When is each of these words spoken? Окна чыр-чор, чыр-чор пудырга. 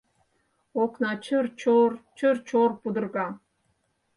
Окна 0.83 1.11
чыр-чор, 1.25 1.91
чыр-чор 2.17 2.71
пудырга. 2.81 3.27